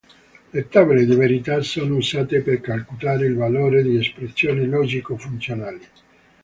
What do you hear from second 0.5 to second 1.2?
tabelle di